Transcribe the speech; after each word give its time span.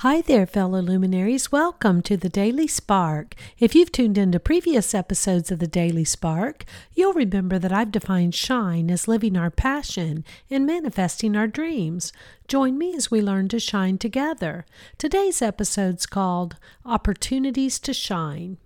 Hi 0.00 0.22
there, 0.22 0.46
fellow 0.46 0.80
luminaries. 0.80 1.52
Welcome 1.52 2.00
to 2.04 2.16
the 2.16 2.30
Daily 2.30 2.66
Spark. 2.66 3.34
If 3.58 3.74
you've 3.74 3.92
tuned 3.92 4.16
into 4.16 4.40
previous 4.40 4.94
episodes 4.94 5.52
of 5.52 5.58
the 5.58 5.66
Daily 5.66 6.04
Spark, 6.04 6.64
you'll 6.94 7.12
remember 7.12 7.58
that 7.58 7.70
I've 7.70 7.92
defined 7.92 8.34
shine 8.34 8.90
as 8.90 9.06
living 9.06 9.36
our 9.36 9.50
passion 9.50 10.24
and 10.50 10.64
manifesting 10.64 11.36
our 11.36 11.46
dreams. 11.46 12.14
Join 12.48 12.78
me 12.78 12.94
as 12.96 13.10
we 13.10 13.20
learn 13.20 13.48
to 13.48 13.60
shine 13.60 13.98
together. 13.98 14.64
Today's 14.96 15.42
episode's 15.42 16.06
called 16.06 16.56
Opportunities 16.86 17.78
to 17.80 17.92
Shine. 17.92 18.56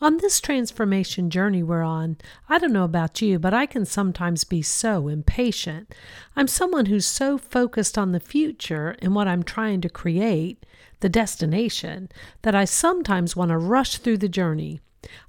On 0.00 0.18
this 0.18 0.40
transformation 0.40 1.30
journey 1.30 1.62
we're 1.62 1.82
on, 1.82 2.16
I 2.48 2.58
don't 2.58 2.72
know 2.72 2.84
about 2.84 3.22
you, 3.22 3.38
but 3.38 3.54
I 3.54 3.66
can 3.66 3.84
sometimes 3.84 4.44
be 4.44 4.62
so 4.62 5.08
impatient. 5.08 5.94
I'm 6.34 6.48
someone 6.48 6.86
who's 6.86 7.06
so 7.06 7.38
focused 7.38 7.96
on 7.96 8.12
the 8.12 8.20
future 8.20 8.96
and 9.00 9.14
what 9.14 9.28
I'm 9.28 9.42
trying 9.42 9.80
to 9.82 9.88
create, 9.88 10.64
the 11.00 11.08
destination, 11.08 12.10
that 12.42 12.54
I 12.54 12.64
sometimes 12.64 13.36
want 13.36 13.50
to 13.50 13.58
rush 13.58 13.98
through 13.98 14.18
the 14.18 14.28
journey. 14.28 14.80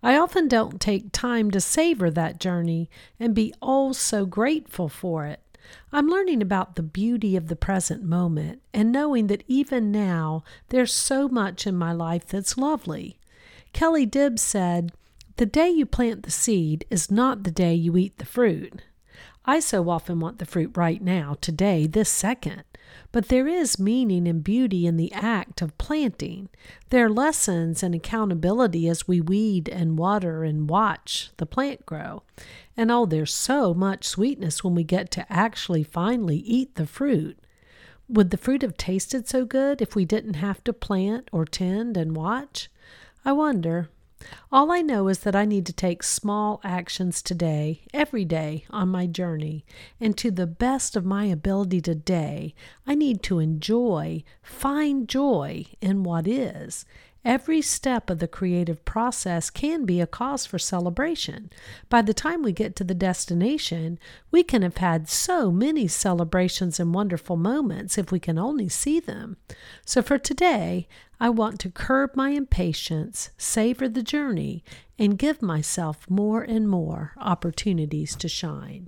I 0.02 0.18
often 0.18 0.48
don't 0.48 0.82
take 0.82 1.12
time 1.12 1.52
to 1.52 1.62
savor 1.62 2.10
that 2.12 2.40
journey 2.40 2.90
and 3.20 3.36
be 3.36 3.54
oh 3.62 3.94
so 3.94 4.26
grateful 4.26 4.90
for 4.90 5.26
it. 5.26 5.42
I'm 5.92 6.08
learning 6.08 6.42
about 6.42 6.76
the 6.76 6.84
beauty 6.84 7.36
of 7.36 7.48
the 7.48 7.56
present 7.56 8.04
moment 8.04 8.62
and 8.74 8.92
knowing 8.92 9.28
that 9.28 9.44
even 9.48 9.92
now 9.92 10.44
there's 10.70 10.94
so 10.94 11.28
much 11.28 11.68
in 11.68 11.76
my 11.76 11.92
life 11.92 12.26
that's 12.26 12.58
lovely. 12.58 13.20
Kelly 13.74 14.06
Dibbs 14.06 14.42
said, 14.42 14.92
The 15.38 15.46
day 15.46 15.70
you 15.70 15.86
plant 15.86 16.24
the 16.24 16.32
seed 16.32 16.86
is 16.90 17.12
not 17.12 17.44
the 17.44 17.52
day 17.52 17.74
you 17.74 17.98
eat 17.98 18.18
the 18.18 18.26
fruit. 18.26 18.82
I 19.46 19.62
so 19.62 19.90
often 19.90 20.20
want 20.20 20.40
the 20.40 20.46
fruit 20.46 20.76
right 20.76 21.02
now, 21.02 21.38
today, 21.40 21.88
this 21.88 22.10
second. 22.10 22.64
But 23.12 23.30
there 23.30 23.48
is 23.48 23.80
meaning 23.80 24.28
and 24.28 24.44
beauty 24.44 24.86
in 24.86 24.98
the 24.98 25.12
act 25.14 25.62
of 25.62 25.78
planting. 25.78 26.50
There 26.90 27.06
are 27.06 27.10
lessons 27.10 27.82
and 27.82 27.96
accountability 27.96 28.90
as 28.90 29.08
we 29.08 29.22
weed 29.22 29.70
and 29.70 29.98
water 29.98 30.44
and 30.44 30.70
watch 30.70 31.32
the 31.38 31.46
plant 31.46 31.86
grow. 31.86 32.24
And 32.76 32.92
oh, 32.92 33.06
there's 33.06 33.34
so 33.34 33.74
much 33.74 34.06
sweetness 34.06 34.64
when 34.64 34.76
we 34.76 34.84
get 34.84 35.12
to 35.12 35.32
actually 35.32 35.84
finally 35.84 36.38
eat 36.38 36.76
the 36.76 36.86
fruit. 36.86 37.40
Would 38.10 38.32
the 38.32 38.38
fruit 38.38 38.62
have 38.62 38.78
tasted 38.78 39.28
so 39.28 39.46
good 39.46 39.82
if 39.82 39.96
we 39.96 40.06
didn't 40.06 40.36
have 40.36 40.64
to 40.66 40.74
plant 40.74 41.30
or 41.32 41.46
tend 41.46 41.96
and 41.96 42.16
watch? 42.16 42.70
I 43.26 43.32
wonder. 43.34 43.90
All 44.52 44.72
I 44.72 44.82
know 44.82 45.08
is 45.10 45.20
that 45.20 45.36
I 45.36 45.46
need 45.46 45.66
to 45.68 45.74
take 45.74 46.02
small 46.02 46.60
actions 46.64 47.22
today, 47.22 47.84
every 47.94 48.26
day, 48.26 48.66
on 48.72 48.90
my 48.90 49.06
journey, 49.06 49.64
and 50.00 50.18
to 50.18 50.32
the 50.32 50.48
best 50.48 50.96
of 50.96 51.06
my 51.06 51.26
ability 51.26 51.82
today, 51.82 52.56
I 52.86 52.96
need 52.96 53.22
to 53.24 53.40
enjoy, 53.40 54.24
find 54.42 55.08
joy 55.08 55.68
in 55.82 56.04
what 56.04 56.28
is, 56.28 56.86
Every 57.28 57.62
step 57.62 58.10
of 58.10 58.20
the 58.20 58.28
creative 58.30 58.86
process 58.86 59.50
can 59.50 59.84
be 59.84 60.00
a 60.00 60.08
cause 60.08 60.46
for 60.46 60.58
celebration. 60.58 61.50
By 61.90 62.02
the 62.02 62.14
time 62.14 62.42
we 62.42 62.54
get 62.54 62.74
to 62.78 62.86
the 62.86 62.94
destination, 62.94 64.00
we 64.32 64.44
can 64.44 64.62
have 64.62 64.78
had 64.78 65.10
so 65.10 65.52
many 65.52 65.90
celebrations 65.90 66.80
and 66.80 66.94
wonderful 66.94 67.36
moments 67.36 67.98
if 67.98 68.14
we 68.14 68.20
can 68.22 68.40
only 68.40 68.70
see 68.70 69.02
them. 69.02 69.36
So 69.86 70.02
for 70.02 70.18
today, 70.18 70.88
I 71.20 71.28
want 71.28 71.60
to 71.60 71.70
curb 71.70 72.16
my 72.16 72.30
impatience, 72.30 73.32
savor 73.38 73.90
the 73.90 74.04
journey, 74.04 74.64
and 74.98 75.20
give 75.20 75.42
myself 75.42 76.10
more 76.10 76.44
and 76.44 76.70
more 76.70 77.12
opportunities 77.18 78.16
to 78.16 78.30
shine. 78.30 78.88